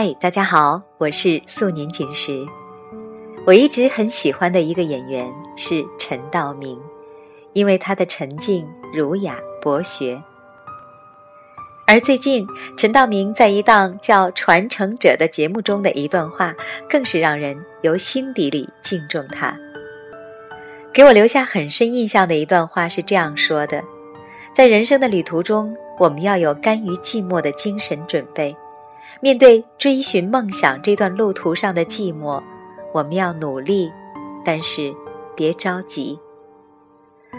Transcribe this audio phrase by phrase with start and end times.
[0.00, 2.46] 嗨，大家好，我是素年锦时。
[3.44, 6.78] 我一直很喜欢的一个演员是陈道明，
[7.52, 10.22] 因为他的沉静、儒雅、博学。
[11.84, 16.54] 而最近，陈道明在一档叫《传承者》的节目中的一段话，
[16.88, 19.58] 更是让人由心底里敬重他。
[20.92, 23.82] 给我留下很深印象的一段话是这样说的：
[24.54, 28.56] 在人生的旅途中，我们要有甘于寂寞的精神准备。
[29.20, 32.42] 面对追寻梦想这段路途上的寂寞，
[32.92, 33.90] 我们要努力，
[34.44, 34.94] 但是
[35.36, 36.18] 别着急。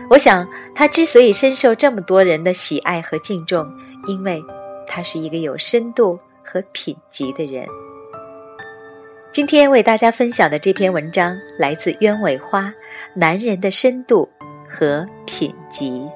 [0.10, 3.68] 我想他之所以深受这么多人的喜爱和敬重，
[4.08, 4.44] 因为
[4.88, 7.68] 他是一个有深度和品级的人。
[9.32, 12.74] 今天为大家分享的这篇文章来自鸢尾花，
[13.14, 14.28] 男人的深度
[14.68, 16.10] 和品级。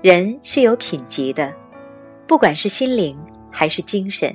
[0.00, 1.52] 人是有品级的，
[2.24, 3.18] 不管是心灵
[3.50, 4.32] 还是精神。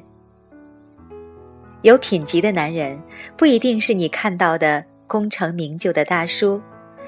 [1.84, 3.02] 有品级的男人
[3.38, 6.62] 不一定是你看到的功成名就的大叔，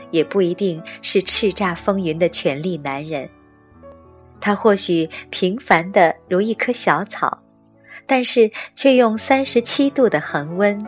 [0.09, 3.29] 也不一定是叱咤风云的权力男人。
[4.39, 7.41] 他或许平凡的如一棵小草，
[8.05, 10.81] 但是却用三十七度的恒温，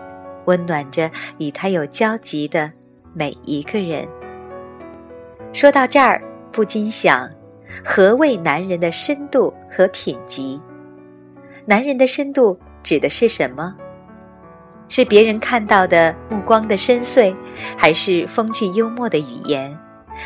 [0.45, 2.71] 温暖着与他有交集的
[3.13, 4.07] 每一个人。
[5.51, 7.29] 说到这儿，不禁想。
[7.83, 10.61] 何谓男人的深度和品级？
[11.65, 13.75] 男人的深度指的是什么？
[14.89, 17.35] 是别人看到的目光的深邃，
[17.77, 19.77] 还是风趣幽默的语言，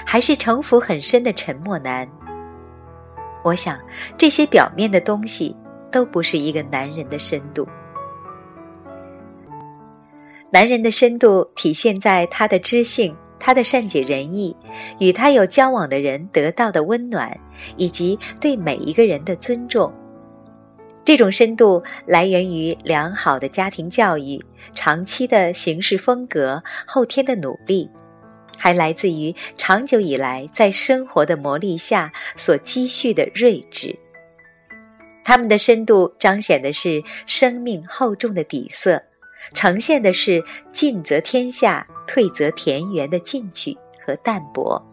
[0.06, 2.08] 还是城府很深的沉默男？
[3.44, 3.80] 我想，
[4.18, 5.56] 这些表面的东西
[5.91, 7.68] 都不是一个男人的深度。
[10.51, 13.16] 男人的深度体现在他的知性。
[13.44, 14.56] 他的善解人意，
[15.00, 17.35] 与他有交往的人得到的温暖，
[17.75, 19.91] 以及对每一个人的尊重，
[21.03, 24.40] 这种深度来源于良好的家庭教育、
[24.74, 27.90] 长期的行事风格、后天的努力，
[28.59, 33.97] 还来自于长久以来在生活的磨砺下所积蓄的睿智。
[35.24, 39.01] 他们的深度彰显的是生命厚重的底色。
[39.56, 44.86] 呈现的是尽则天下，退则田园的进取和淡泊，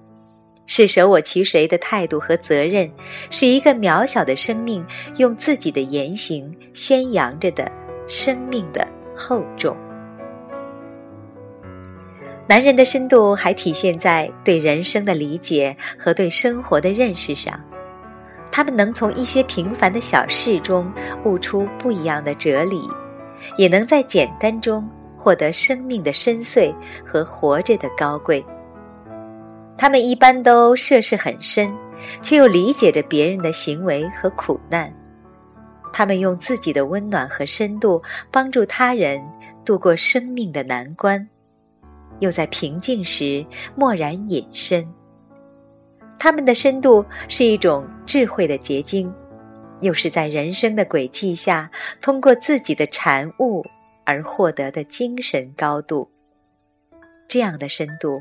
[0.66, 2.88] 是舍我其谁的态度和责任，
[3.28, 4.86] 是一个渺小的生命
[5.16, 7.68] 用自己的言行宣扬着的
[8.06, 8.86] 生命的
[9.16, 9.76] 厚重。
[12.48, 17.60] 男人的深度还体现在对人生的理解和对生活的认识上，
[18.52, 20.88] 他们能从一些平凡的小事中
[21.24, 22.78] 悟出不一样的哲理。
[23.56, 26.74] 也能在简单中获得生命的深邃
[27.04, 28.44] 和活着的高贵。
[29.76, 31.70] 他们一般都涉世很深，
[32.22, 34.92] 却又理解着别人的行为和苦难。
[35.92, 39.22] 他们用自己的温暖和深度帮助他人
[39.64, 41.28] 度过生命的难关，
[42.20, 44.86] 又在平静时默然隐身。
[46.18, 49.12] 他们的深度是一种智慧的结晶。
[49.80, 53.64] 又是在人生的轨迹下，通过自己的禅悟
[54.08, 56.10] 而获得的精神高度。
[57.28, 58.18] 这样的深度，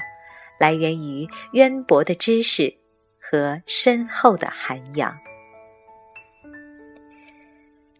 [0.59, 2.75] 来源于渊博的知识
[3.17, 5.17] 和深厚的涵养。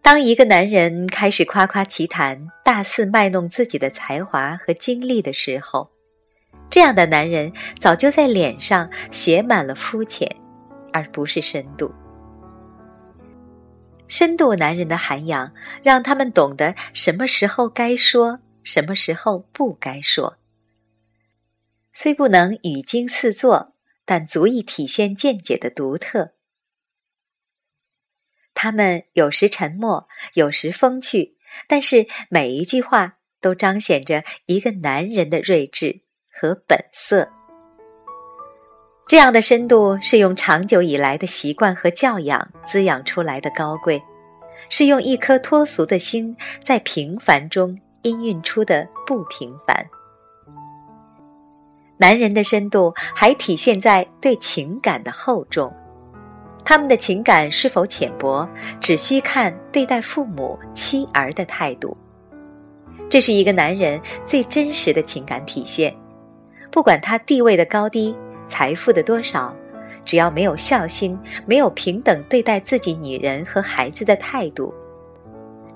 [0.02, 5.90] 当一个男人开始夸夸其谈、大肆卖弄自己的才华和经历的时候，
[6.70, 10.30] 这样的男人早就在脸上写满了肤浅，
[10.92, 11.90] 而不是深度。
[14.08, 15.54] 深度男人的涵养，
[15.84, 20.38] 让他们懂得什么时候该说，什么时候不该说。
[21.92, 26.34] 虽不能语惊四座，但足以体现见解的独特。
[28.54, 31.38] 他们有时沉默，有时风趣，
[31.68, 37.37] 但是每一句话都彰显着一个男人的睿智和本色。
[39.08, 44.04] 这样的深度是用长久以来的习惯和教养滋养出来的高贵，
[44.68, 49.88] 是用一颗脱俗的心在平凡中氤氲出的不平凡。
[51.96, 55.74] 男人的深度还体现在对情感的厚重，
[56.66, 58.48] 他们的情感是否浅薄，
[58.82, 61.96] 只需看对待父母、妻儿的态度。
[63.10, 65.96] 这是一个男人最真实的情感体现，
[66.70, 68.14] 不管他地位的高低。
[68.48, 69.56] 财富的多少，
[70.06, 74.74] 只要没有孝心，没有平等对待自己女人和孩子的态度，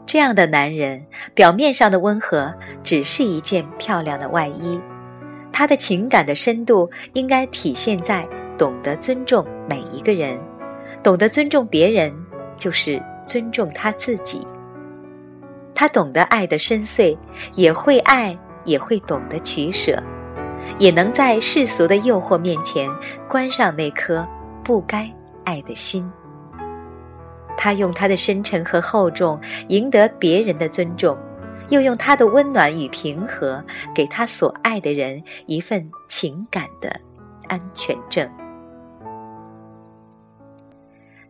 [0.05, 2.53] 这样的男人表面上的温和
[2.83, 4.79] 只是一件漂亮的外衣，
[5.51, 8.27] 他的情感的深度应该体现在
[8.57, 10.39] 懂得尊重每一个人，
[11.03, 12.13] 懂得尊重别人，
[12.57, 14.45] 就是尊重他自己。
[15.73, 17.17] 他懂得爱的深邃，
[17.55, 20.01] 也会爱，也会懂得取舍。
[20.79, 22.89] 也能在世俗的诱惑面前
[23.27, 24.27] 关上那颗
[24.63, 25.11] 不该
[25.43, 26.09] 爱的心。
[27.57, 31.17] 他用他的深沉和厚重赢得别人的尊重，
[31.69, 33.63] 又用他的温暖与平和
[33.93, 36.99] 给他所爱的人一份情感的
[37.47, 38.27] 安全证。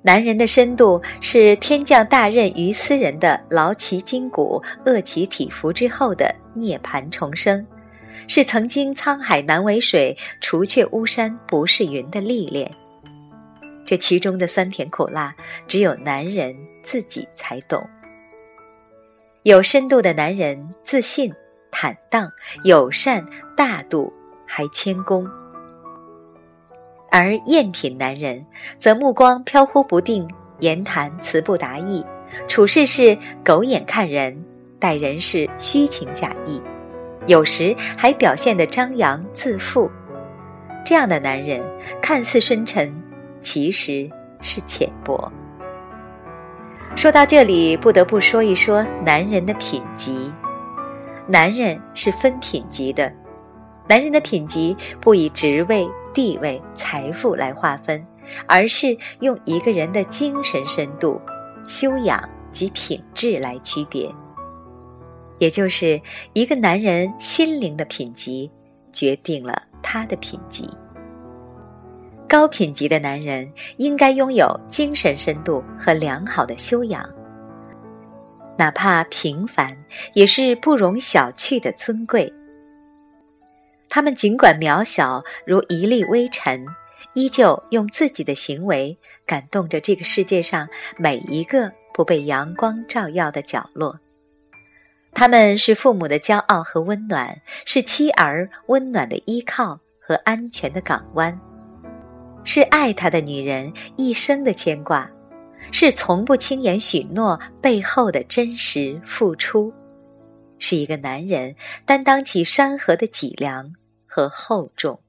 [0.03, 7.63] 男人的深度是天降大任于斯人的劳其筋骨、饿其体肤之后的涅槃重生。
[8.33, 12.71] 是曾经沧海难为水，除却巫山不是云的历练。
[13.85, 15.35] 这其中的酸甜苦辣，
[15.67, 17.85] 只有男人自己才懂。
[19.43, 21.29] 有深度的男人，自信、
[21.71, 22.31] 坦荡、
[22.63, 23.25] 友善、
[23.57, 24.13] 大度，
[24.47, 25.25] 还谦恭；
[27.11, 28.45] 而赝品男人，
[28.79, 30.25] 则目光飘忽不定，
[30.59, 32.01] 言谈词不达意，
[32.47, 34.41] 处事是狗眼看人，
[34.79, 36.61] 待人是虚情假意。
[37.27, 39.89] 有时还表现得张扬自负，
[40.83, 41.61] 这样的男人
[42.01, 42.91] 看似深沉，
[43.39, 44.09] 其实
[44.41, 45.31] 是浅薄。
[46.95, 50.31] 说到这里，不得不说一说男人的品级。
[51.27, 53.11] 男人是分品级的，
[53.87, 58.05] 男人的品级不以职位、地位、财富来划分，
[58.47, 61.21] 而是用一个人的精神深度、
[61.67, 64.13] 修养及品质来区别。
[65.41, 65.99] 也就是
[66.33, 68.49] 一个男人心灵的品级，
[68.93, 70.69] 决定了他的品级。
[72.29, 77.03] 高品级的男人应该拥有精神深度和良好的修养，
[78.55, 79.75] 哪怕平凡，
[80.13, 82.31] 也是不容小觑的尊贵。
[83.89, 86.63] 他们尽管渺小如一粒微尘，
[87.15, 88.95] 依旧用自己的行为
[89.25, 90.67] 感动着这个世界上
[90.97, 93.99] 每一个不被阳光照耀的角落。
[95.13, 101.39] 他们是父母的骄傲和温暖，是妻儿温暖的依靠和安全的港湾，
[102.43, 105.11] 是爱他的女人一生的牵挂，
[105.71, 109.71] 是从不轻言许诺背后的真实付出，
[110.57, 111.55] 是一个男人
[111.85, 113.73] 担当起山河的脊梁
[114.07, 115.01] 和厚重。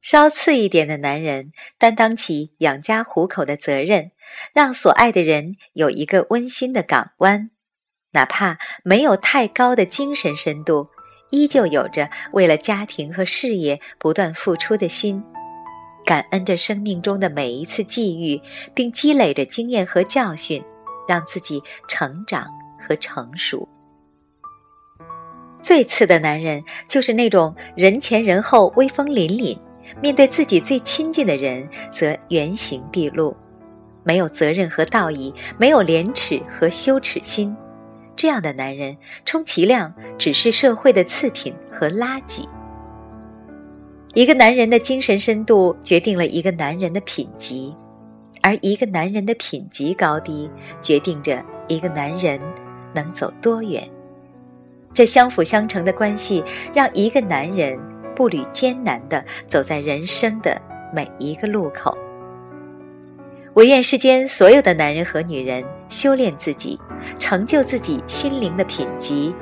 [0.00, 4.10] 稍次一点的男人担当起养家糊口的责任，
[4.52, 7.50] 让所爱的人有一个温馨的港湾。
[8.12, 10.88] 哪怕没有太高的精神深度，
[11.30, 15.22] 依旧有着为了家庭和事业不断付出的心，
[16.04, 18.40] 感恩着生命中的每一次际遇，
[18.74, 20.62] 并积累着经验和教训，
[21.08, 22.46] 让自己成长
[22.78, 23.66] 和成熟。
[25.62, 29.58] 最次的男人就是那种人前人后威风凛凛，
[30.02, 33.34] 面对自己最亲近的人则原形毕露，
[34.04, 37.56] 没有责任和道义，没有廉耻和羞耻心。
[38.16, 42.44] 这样的男人，充其量只是社会的次品和垃圾。
[44.14, 47.74] 一个男人的精神深度决定了一个男人的品级，
[48.42, 50.50] 而一个男人的品级高低，
[50.82, 52.38] 决定着一个男人
[52.94, 53.82] 能走多远。
[54.92, 56.44] 这相辅相成的关系，
[56.74, 57.78] 让一个男人
[58.14, 60.60] 步履艰难地走在人生的
[60.92, 61.96] 每一个路口。
[63.54, 66.80] 我愿世间所有的男人和女人修炼自己，
[67.18, 69.34] 成就自己心灵的品级，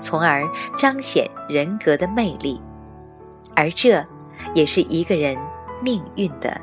[0.00, 0.42] 从而
[0.76, 2.60] 彰显人格的魅力，
[3.54, 4.04] 而这
[4.52, 5.38] 也是一个人
[5.80, 6.60] 命运的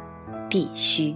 [0.50, 1.16] 必须。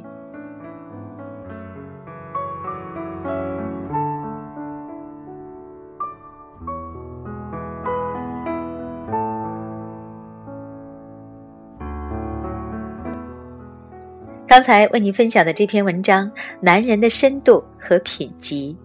[14.54, 16.30] 刚才为您分享的这篇文章
[16.62, 18.78] 《男人的深度和品级》，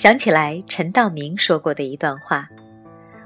[0.00, 2.48] 想起来陈道明说过的一段话：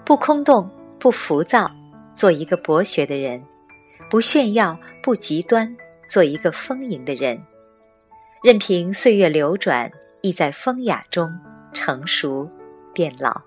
[0.02, 1.71] 不空洞，不浮躁，
[2.14, 3.38] 做一个博学的人；
[4.09, 5.76] 不炫耀，不极端，
[6.09, 7.38] 做一个丰盈的人。
[8.42, 9.92] 任凭岁月流转，
[10.23, 11.30] 亦在风雅中
[11.75, 12.50] 成熟
[12.95, 13.38] 变老。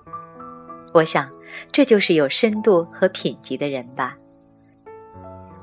[0.93, 1.27] 我想，
[1.71, 4.15] 这就是有深度和品级的人吧。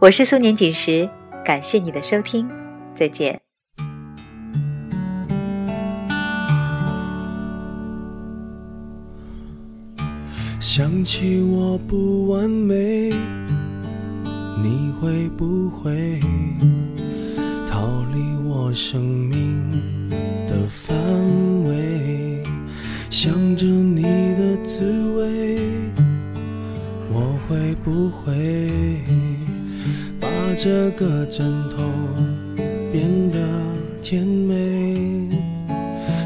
[0.01, 1.09] 我是苏年锦时。
[1.47, 2.51] 感谢你的收听，
[2.93, 3.41] 再见。
[10.59, 13.13] 想起我不完美，
[14.61, 16.19] 你会不会
[17.69, 19.36] 逃离我生命
[30.59, 31.83] 这个枕头
[32.91, 33.39] 变得
[34.01, 35.29] 甜美？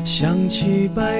[0.05, 1.20] 想起白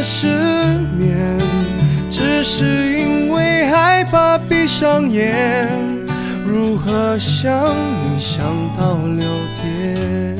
[0.00, 0.26] 失
[0.96, 1.38] 眠，
[2.08, 2.64] 只是
[2.98, 5.76] 因为害怕闭上眼。
[6.46, 8.44] 如何想你想
[8.76, 9.26] 到六
[9.60, 10.38] 点？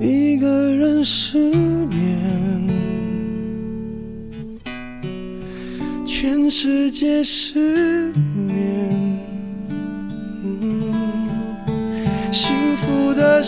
[0.00, 1.96] 一个人失眠。
[6.04, 8.12] 全世界失